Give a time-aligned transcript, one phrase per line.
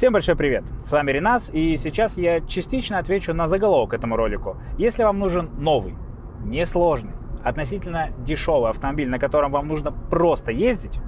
[0.00, 0.64] Всем большой привет!
[0.82, 4.56] С вами Ренас, и сейчас я частично отвечу на заголовок этому ролику.
[4.78, 5.94] Если вам нужен новый,
[6.42, 7.12] несложный,
[7.44, 10.98] относительно дешевый автомобиль, на котором вам нужно просто ездить,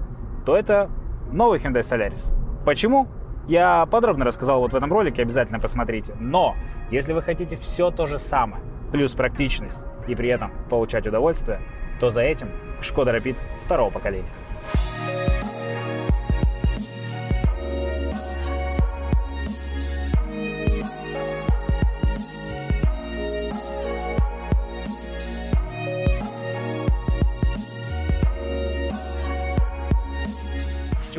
[0.44, 0.90] то это
[1.32, 2.20] новый Hyundai Solaris.
[2.66, 3.08] Почему?
[3.48, 6.14] Я подробно рассказал вот в этом ролике, обязательно посмотрите.
[6.20, 6.54] Но,
[6.90, 8.62] если вы хотите все то же самое,
[8.92, 11.60] плюс практичность, и при этом получать удовольствие,
[11.98, 12.48] то за этим
[12.82, 14.28] Шкода Rapid второго поколения.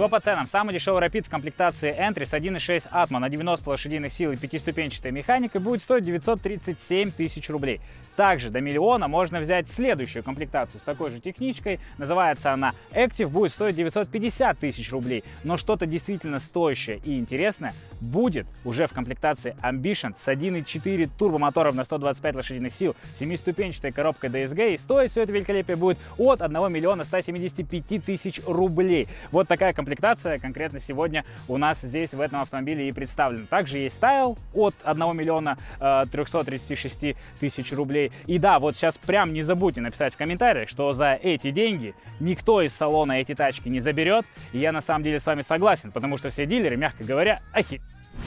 [0.03, 0.48] Чего по ценам?
[0.48, 5.12] Самый дешевый Rapid в комплектации Entry с 1.6 Atmo на 90 лошадиных сил и пятиступенчатой
[5.12, 7.79] механикой будет стоить 937 тысяч рублей.
[8.17, 11.79] Также до миллиона можно взять следующую комплектацию с такой же техничкой.
[11.98, 15.23] Называется она Active, будет стоить 950 тысяч рублей.
[15.45, 21.85] Но что-то действительно стоящее и интересное будет уже в комплектации Ambition с 1.4 турбомотором на
[21.85, 24.74] 125 лошадиных сил, 7-ступенчатой коробкой DSG.
[24.74, 29.07] И стоить все это великолепие будет от 1 миллиона 175 тысяч рублей.
[29.31, 33.46] Вот такая комплектация комплектация конкретно сегодня у нас здесь в этом автомобиле и представлена.
[33.49, 38.12] Также есть стайл от 1 миллиона 336 э, тысяч рублей.
[38.26, 42.62] И да, вот сейчас прям не забудьте написать в комментариях, что за эти деньги никто
[42.62, 44.26] из салона эти тачки не заберет.
[44.52, 47.80] И я на самом деле с вами согласен, потому что все дилеры, мягко говоря, ахи.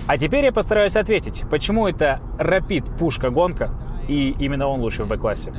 [0.06, 3.70] А теперь я постараюсь ответить, почему это Rapid пушка-гонка
[4.08, 5.52] и именно он лучший в Б-классе.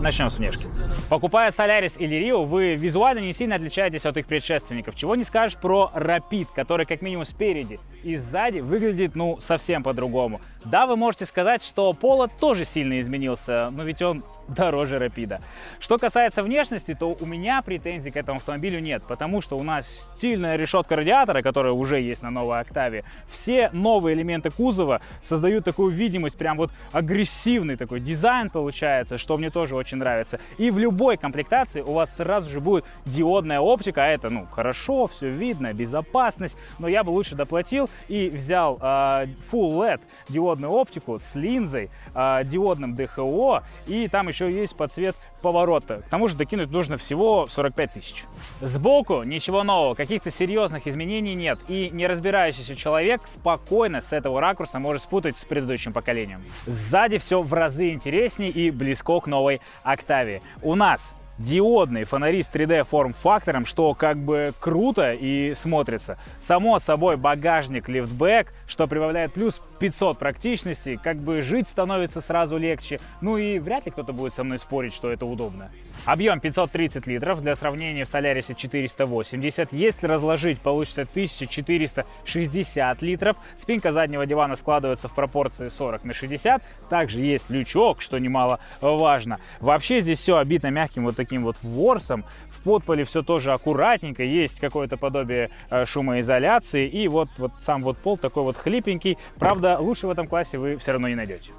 [0.00, 0.66] Начнем с внешки.
[1.08, 4.96] Покупая Solaris или Rio, вы визуально не сильно отличаетесь от их предшественников.
[4.96, 10.40] Чего не скажешь про Rapid, который как минимум спереди и сзади выглядит, ну, совсем по-другому.
[10.64, 15.38] Да, вы можете сказать, что Поло тоже сильно изменился, но ведь он дороже Рапида.
[15.78, 20.10] Что касается внешности, то у меня претензий к этому автомобилю нет, потому что у нас
[20.16, 23.04] стильная решетка радиатора, которая уже есть на новой Октаве.
[23.28, 29.50] Все новые элементы кузова создают такую видимость, прям вот агрессивный такой дизайн получается, что мне
[29.50, 30.38] тоже очень нравится.
[30.58, 35.06] И в любой комплектации у вас сразу же будет диодная оптика, а это, ну, хорошо,
[35.06, 41.18] все видно, безопасность, но я бы лучше доплатил и взял э, Full LED диодную оптику
[41.18, 45.98] с линзой, э, диодным ДХО, и там еще есть подсвет поворота.
[45.98, 48.24] К тому же докинуть нужно всего 45 тысяч.
[48.60, 51.58] Сбоку ничего нового, каких-то серьезных изменений нет.
[51.68, 56.40] И не разбирающийся человек спокойно с этого ракурса может спутать с предыдущим поколением.
[56.66, 60.42] Сзади все в разы интереснее и близко к новой Октавии.
[60.62, 66.18] У нас диодные фонари с 3D форм-фактором, что как бы круто и смотрится.
[66.40, 73.00] Само собой багажник лифтбэк, что прибавляет плюс 500 практичности, как бы жить становится сразу легче.
[73.20, 75.70] Ну и вряд ли кто-то будет со мной спорить, что это удобно.
[76.04, 79.72] Объем 530 литров, для сравнения в Солярисе 480.
[79.72, 83.36] Если разложить, получится 1460 литров.
[83.56, 86.62] Спинка заднего дивана складывается в пропорции 40 на 60.
[86.90, 89.40] Также есть лючок, что немало важно.
[89.60, 92.24] Вообще здесь все обито мягким вот таким вот ворсом.
[92.50, 96.88] В подполе все тоже аккуратненько, есть какое-то подобие э, шумоизоляции.
[96.88, 99.18] И вот, вот сам вот пол такой вот хлипенький.
[99.38, 101.52] Правда, лучше в этом классе вы все равно не найдете.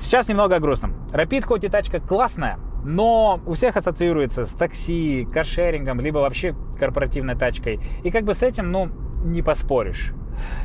[0.00, 0.94] Сейчас немного о грустном.
[1.12, 7.34] Rapid хоть и тачка классная, но у всех ассоциируется с такси, каршерингом, либо вообще корпоративной
[7.34, 7.80] тачкой.
[8.04, 8.88] И как бы с этим, ну,
[9.24, 10.12] не поспоришь.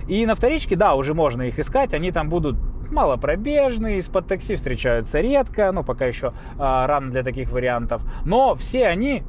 [0.08, 2.58] И на вторичке, да, уже можно их искать, они там будут
[2.92, 8.02] малопробежные, из-под такси встречаются редко, ну, пока еще а, рано для таких вариантов.
[8.26, 9.24] Но все они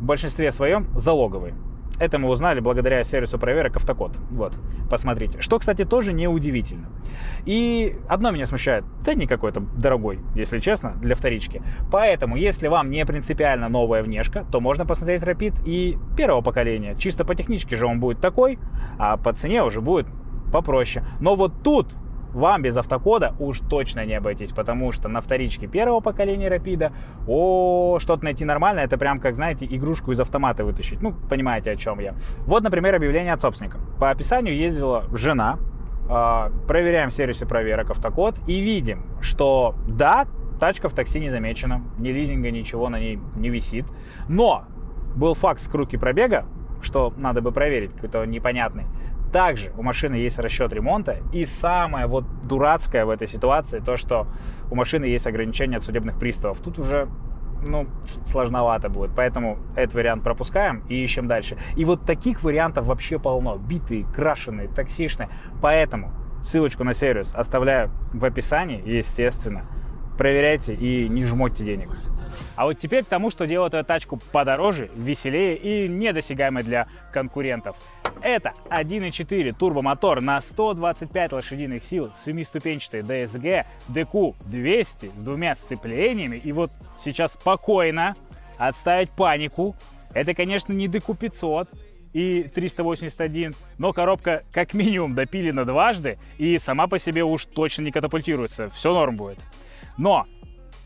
[0.00, 1.54] в большинстве своем залоговые.
[1.98, 4.16] Это мы узнали благодаря сервису проверок Автокод.
[4.30, 4.56] Вот,
[4.88, 5.40] посмотрите.
[5.40, 6.86] Что, кстати, тоже неудивительно.
[7.44, 8.84] И одно меня смущает.
[9.04, 11.60] Ценник какой-то дорогой, если честно, для вторички.
[11.90, 16.94] Поэтому, если вам не принципиально новая внешка, то можно посмотреть Rapid и первого поколения.
[16.96, 18.60] Чисто по техничке же он будет такой,
[18.98, 20.06] а по цене уже будет
[20.52, 21.04] попроще.
[21.18, 21.88] Но вот тут
[22.32, 26.92] вам без автокода уж точно не обойтись, потому что на вторичке первого поколения Рапида,
[27.26, 31.00] о, что-то найти нормально, это прям как, знаете, игрушку из автомата вытащить.
[31.02, 32.14] Ну, понимаете, о чем я.
[32.46, 33.78] Вот, например, объявление от собственника.
[33.98, 35.58] По описанию ездила жена,
[36.08, 40.26] э, проверяем в сервисе проверок автокод и видим, что да,
[40.60, 43.86] тачка в такси не замечена, ни лизинга, ничего на ней не висит,
[44.28, 44.64] но
[45.16, 46.44] был факт скрутки пробега,
[46.80, 48.84] что надо бы проверить, какой-то непонятный.
[49.32, 51.18] Также у машины есть расчет ремонта.
[51.32, 54.26] И самое вот дурацкое в этой ситуации, то, что
[54.70, 56.58] у машины есть ограничения от судебных приставов.
[56.58, 57.08] Тут уже
[57.62, 57.86] ну,
[58.26, 59.10] сложновато будет.
[59.14, 61.56] Поэтому этот вариант пропускаем и ищем дальше.
[61.76, 63.56] И вот таких вариантов вообще полно.
[63.56, 65.28] Битые, крашеные, таксишные.
[65.60, 69.66] Поэтому ссылочку на сервис оставляю в описании, естественно.
[70.18, 71.88] Проверяйте и не жмотьте денег.
[72.56, 77.76] А вот теперь к тому, что делает эту тачку подороже, веселее и недосягаемой для конкурентов.
[78.20, 86.36] Это 1.4 турбомотор на 125 лошадиных сил, семиступенчатый DSG DQ200 с двумя сцеплениями.
[86.36, 86.70] И вот
[87.02, 88.16] сейчас спокойно
[88.58, 89.76] отставить панику.
[90.12, 91.68] Это, конечно, не DQ500
[92.12, 97.92] и 381, но коробка как минимум допилена дважды и сама по себе уж точно не
[97.92, 98.68] катапультируется.
[98.70, 99.38] Все норм будет.
[99.98, 100.26] Но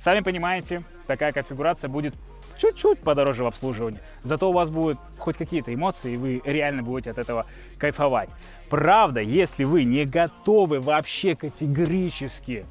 [0.02, 2.14] Сами понимаете, такая конфигурация будет
[2.58, 4.00] чуть-чуть подороже в обслуживании.
[4.22, 7.46] Зато у вас будут хоть какие-то эмоции, и вы реально будете от этого
[7.78, 8.30] кайфовать.
[8.68, 12.64] Правда, если вы не готовы вообще категорически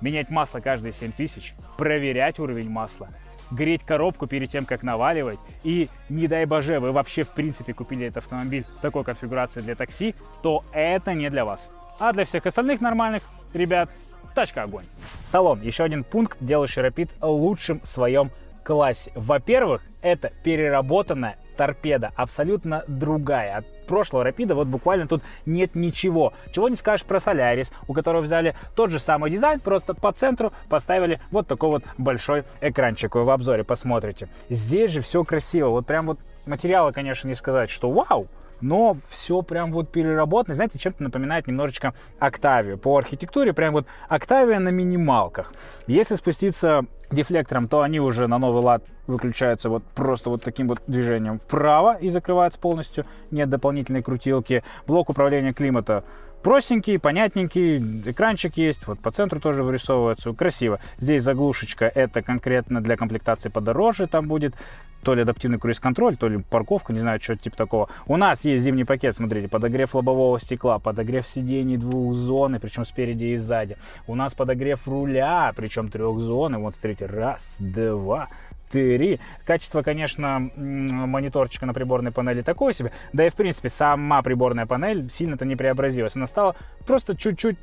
[0.00, 3.08] менять масло каждые 7 тысяч, проверять уровень масла,
[3.52, 8.06] греть коробку перед тем, как наваливать, и не дай боже, вы вообще в принципе купили
[8.06, 11.68] этот автомобиль в такой конфигурации для такси, то это не для вас.
[12.00, 13.22] А для всех остальных нормальных
[13.52, 13.90] ребят
[14.38, 14.84] тачка огонь.
[15.24, 15.60] Салон.
[15.62, 18.30] Еще один пункт, делающий Rapid лучшим в своем
[18.62, 19.10] классе.
[19.16, 23.56] Во-первых, это переработанная торпеда, абсолютно другая.
[23.56, 26.32] От прошлого Рапида вот буквально тут нет ничего.
[26.52, 30.52] Чего не скажешь про Солярис, у которого взяли тот же самый дизайн, просто по центру
[30.68, 33.16] поставили вот такой вот большой экранчик.
[33.16, 34.28] Вы в обзоре посмотрите.
[34.48, 35.70] Здесь же все красиво.
[35.70, 38.28] Вот прям вот материалы, конечно, не сказать, что вау,
[38.60, 40.54] но все прям вот переработано.
[40.54, 42.78] Знаете, чем-то напоминает немножечко Октавию.
[42.78, 45.52] По архитектуре прям вот Октавия на минималках.
[45.86, 50.80] Если спуститься дефлектором, то они уже на новый лад выключаются вот просто вот таким вот
[50.86, 53.04] движением вправо и закрываются полностью.
[53.30, 54.62] Нет дополнительной крутилки.
[54.86, 56.04] Блок управления климата
[56.42, 57.78] простенький, понятненький,
[58.10, 60.80] экранчик есть, вот по центру тоже вырисовывается, красиво.
[60.98, 64.54] Здесь заглушечка, это конкретно для комплектации подороже, там будет
[65.02, 67.88] то ли адаптивный круиз-контроль, то ли парковка, не знаю, что-то типа такого.
[68.06, 73.24] У нас есть зимний пакет, смотрите, подогрев лобового стекла, подогрев сидений двух зон, причем спереди
[73.24, 73.76] и сзади.
[74.06, 78.28] У нас подогрев руля, причем трех зон, вот смотрите, раз, два,
[78.70, 79.20] три.
[79.44, 82.92] Качество, конечно, мониторчика на приборной панели такое себе.
[83.12, 86.16] Да и, в принципе, сама приборная панель сильно-то не преобразилась.
[86.16, 86.56] Она стала
[86.86, 87.56] просто чуть-чуть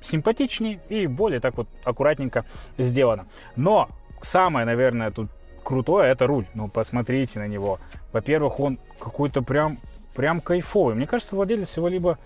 [0.00, 2.44] симпатичнее и более так вот аккуратненько
[2.76, 3.26] сделана.
[3.56, 3.88] Но
[4.22, 5.28] самое, наверное, тут
[5.64, 6.46] крутое это руль.
[6.54, 7.78] Ну, посмотрите на него.
[8.12, 9.78] Во-первых, он какой-то прям,
[10.14, 10.94] прям кайфовый.
[10.94, 12.18] Мне кажется, владелец его либо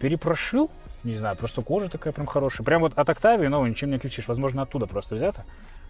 [0.00, 0.70] перепрошил,
[1.04, 2.64] не знаю, просто кожа такая прям хорошая.
[2.64, 4.28] Прям вот от Октавии, но ничем не отличишь.
[4.28, 5.44] Возможно, оттуда просто взято.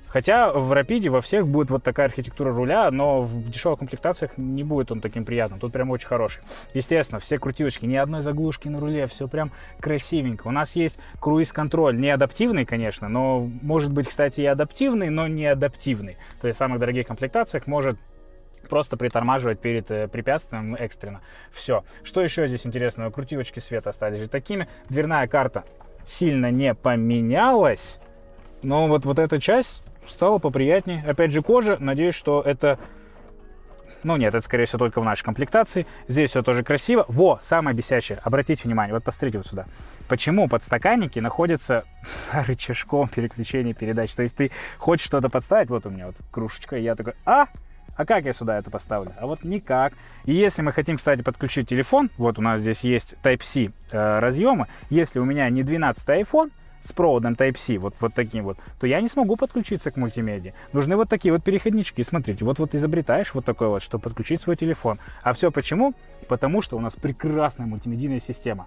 [0.08, 4.64] Хотя в Рапиде во всех будет вот такая архитектура руля, но в дешевых комплектациях не
[4.64, 5.60] будет он таким приятным.
[5.60, 6.42] Тут прям очень хороший.
[6.74, 10.48] Естественно, все крутилочки, ни одной заглушки на руле, все прям красивенько.
[10.48, 15.46] У нас есть круиз-контроль, не адаптивный, конечно, но может быть, кстати, и адаптивный, но не
[15.46, 16.16] адаптивный.
[16.40, 17.98] То есть в самых дорогих комплектациях может
[18.68, 21.20] просто притормаживать перед э, препятствием экстренно.
[21.52, 21.84] Все.
[22.02, 23.10] Что еще здесь интересного?
[23.10, 24.68] Крутилочки света остались же такими.
[24.88, 25.64] Дверная карта
[26.06, 27.98] сильно не поменялась.
[28.62, 31.04] Но вот, вот эта часть стало поприятнее.
[31.06, 32.78] Опять же кожа, надеюсь, что это...
[34.04, 35.86] Ну нет, это скорее всего только в нашей комплектации.
[36.06, 37.04] Здесь все тоже красиво.
[37.08, 39.66] Во, самое бесящее, обратите внимание, вот посмотрите вот сюда.
[40.08, 44.12] Почему подстаканники находятся с рычажком переключения передач?
[44.14, 47.46] То есть ты хочешь что-то подставить, вот у меня вот кружечка, и я такой, а,
[47.98, 49.12] а как я сюда это поставлю?
[49.18, 49.92] А вот никак.
[50.24, 54.68] И если мы хотим, кстати, подключить телефон, вот у нас здесь есть Type-C э, разъемы,
[54.88, 56.50] если у меня не 12 iPhone,
[56.84, 60.52] с проводом Type-C, вот, вот таким вот, то я не смогу подключиться к мультимедиа.
[60.72, 62.02] Нужны вот такие вот переходнички.
[62.02, 64.98] Смотрите, вот, вот изобретаешь вот такой вот, чтобы подключить свой телефон.
[65.22, 65.94] А все почему?
[66.28, 68.66] Потому что у нас прекрасная мультимедийная система.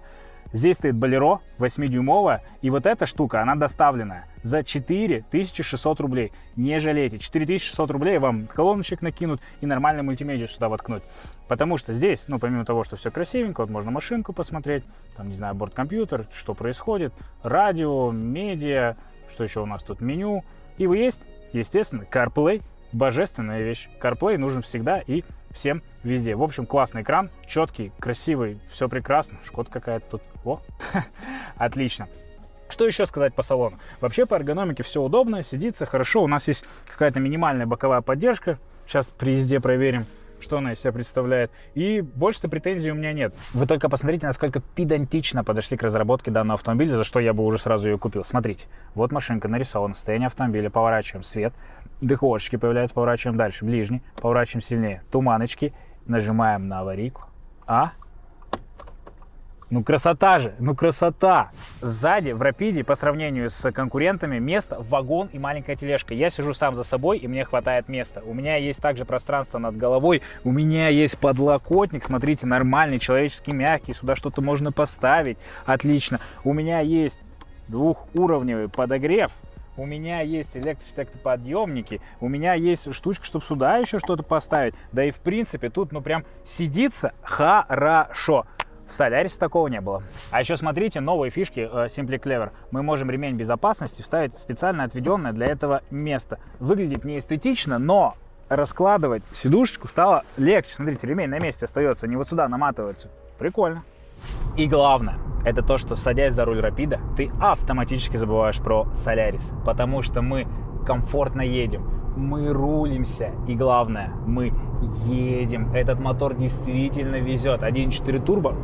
[0.52, 6.32] Здесь стоит Болеро 8-дюймовая, и вот эта штука, она доставленная за 4600 рублей.
[6.56, 11.02] Не жалейте, 4600 рублей вам колоночек накинут и нормальную мультимедию сюда воткнуть.
[11.48, 14.84] Потому что здесь, ну, помимо того, что все красивенько, вот можно машинку посмотреть,
[15.16, 17.12] там, не знаю, борт-компьютер, что происходит,
[17.42, 18.96] радио, медиа,
[19.32, 20.44] что еще у нас тут, меню.
[20.78, 21.20] И вы есть,
[21.52, 22.62] естественно, CarPlay,
[22.92, 23.88] божественная вещь.
[24.00, 26.34] CarPlay нужен всегда и всем везде.
[26.34, 29.38] В общем, классный экран, четкий, красивый, все прекрасно.
[29.44, 30.22] Шкода какая-то тут.
[30.44, 30.60] О,
[31.56, 32.08] отлично.
[32.68, 33.76] Что еще сказать по салону?
[34.00, 36.22] Вообще по эргономике все удобно, сидится хорошо.
[36.22, 38.58] У нас есть какая-то минимальная боковая поддержка.
[38.86, 40.06] Сейчас при езде проверим,
[40.40, 41.50] что она из себя представляет.
[41.74, 43.34] И больше-то претензий у меня нет.
[43.52, 47.58] Вы только посмотрите, насколько педантично подошли к разработке данного автомобиля, за что я бы уже
[47.58, 48.24] сразу ее купил.
[48.24, 51.54] Смотрите, вот машинка нарисована, состояние автомобиля, поворачиваем свет,
[52.00, 55.72] дыховочки появляются, поворачиваем дальше, ближний, поворачиваем сильнее, туманочки,
[56.06, 57.22] нажимаем на аварийку.
[57.66, 57.92] А?
[59.72, 61.50] Ну красота же, ну красота.
[61.80, 66.12] Сзади в Рапиде по сравнению с конкурентами место, вагон и маленькая тележка.
[66.12, 68.20] Я сижу сам за собой и мне хватает места.
[68.26, 73.94] У меня есть также пространство над головой, у меня есть подлокотник, смотрите, нормальный, человеческий, мягкий,
[73.94, 76.20] сюда что-то можно поставить, отлично.
[76.44, 77.18] У меня есть
[77.68, 79.32] двухуровневый подогрев,
[79.76, 84.74] у меня есть электростеклоподъемники, у меня есть штучка, чтобы сюда еще что-то поставить.
[84.92, 88.46] Да и в принципе тут ну прям сидится хорошо.
[88.86, 90.02] В Солярисе такого не было.
[90.30, 92.50] А еще смотрите, новые фишки э, Simply Clever.
[92.72, 96.38] Мы можем ремень безопасности вставить специально отведенное для этого место.
[96.58, 98.16] Выглядит не эстетично, но
[98.50, 100.74] раскладывать сидушечку стало легче.
[100.74, 103.08] Смотрите, ремень на месте остается, не вот сюда наматывается.
[103.38, 103.82] Прикольно.
[104.58, 110.02] И главное, это то, что садясь за руль Рапида, ты автоматически забываешь про Солярис, потому
[110.02, 110.46] что мы
[110.86, 111.84] комфортно едем,
[112.16, 114.52] мы рулимся, и главное, мы
[115.06, 115.72] едем.
[115.72, 117.62] Этот мотор действительно везет.
[117.62, 118.54] 1.4 турбо,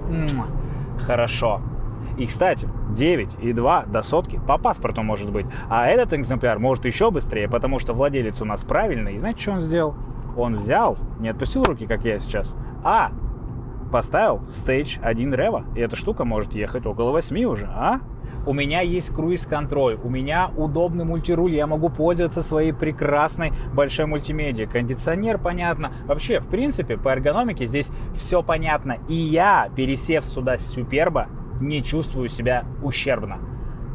[1.00, 1.60] хорошо.
[2.16, 5.46] И, кстати, 9 и 2 до сотки по паспорту может быть.
[5.70, 9.14] А этот экземпляр может еще быстрее, потому что владелец у нас правильный.
[9.14, 9.94] И знаете, что он сделал?
[10.36, 13.12] Он взял, не отпустил руки, как я сейчас, а
[13.90, 18.00] поставил Stage 1 Revo, и эта штука может ехать около 8 уже, а?
[18.46, 24.66] У меня есть круиз-контроль, у меня удобный мультируль, я могу пользоваться своей прекрасной большой мультимедией.
[24.66, 25.92] Кондиционер, понятно.
[26.06, 28.98] Вообще, в принципе, по эргономике здесь все понятно.
[29.08, 31.26] И я, пересев сюда с Суперба,
[31.60, 33.38] не чувствую себя ущербно.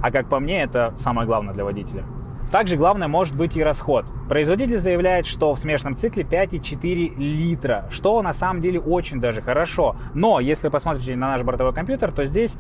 [0.04, 2.04] А как по мне, это самое главное для водителя.
[2.52, 4.06] Также главное может быть и расход.
[4.30, 9.96] Производитель заявляет, что в смешанном цикле 5,4 литра, что на самом деле очень даже хорошо.
[10.14, 12.56] Но если посмотрите на наш бортовой компьютер, то здесь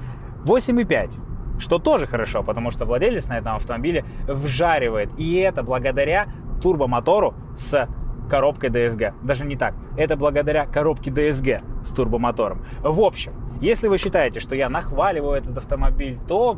[0.45, 1.11] 8,5
[1.59, 5.09] что тоже хорошо, потому что владелец на этом автомобиле вжаривает.
[5.17, 6.27] И это благодаря
[6.61, 7.87] турбомотору с
[8.29, 9.13] коробкой DSG.
[9.23, 9.75] Даже не так.
[9.97, 12.65] Это благодаря коробке DSG с турбомотором.
[12.81, 16.57] В общем, если вы считаете, что я нахваливаю этот автомобиль, то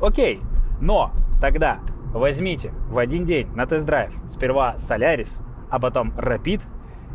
[0.00, 0.40] окей.
[0.80, 1.10] Но
[1.40, 1.80] тогда
[2.14, 5.28] возьмите в один день на тест-драйв сперва Solaris,
[5.68, 6.62] а потом Rapid,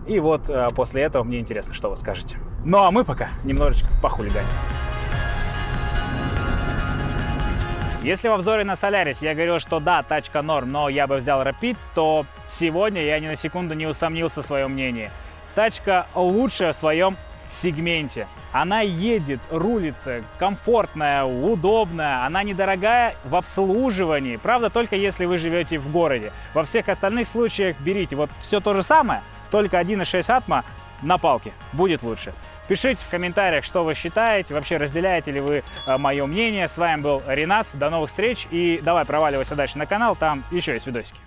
[0.05, 2.37] и вот э, после этого мне интересно, что вы скажете.
[2.65, 4.47] Ну а мы пока немножечко похулиганим.
[8.03, 11.41] Если в обзоре на Solaris я говорил, что да, тачка норм, но я бы взял
[11.41, 15.11] Rapid, то сегодня я ни на секунду не усомнился в своем мнении.
[15.55, 17.17] Тачка лучшая в своем
[17.51, 18.27] сегменте.
[18.51, 24.37] Она едет, рулится, комфортная, удобная, она недорогая в обслуживании.
[24.37, 26.31] Правда, только если вы живете в городе.
[26.53, 30.65] Во всех остальных случаях берите вот все то же самое, только 1.6 атма
[31.01, 31.53] на палке.
[31.73, 32.33] Будет лучше.
[32.67, 36.67] Пишите в комментариях, что вы считаете, вообще разделяете ли вы э, мое мнение.
[36.67, 40.73] С вами был Ренас, до новых встреч и давай проваливайся дальше на канал, там еще
[40.73, 41.17] есть видосики.